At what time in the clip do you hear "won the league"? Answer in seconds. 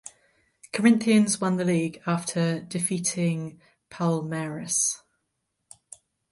1.39-2.01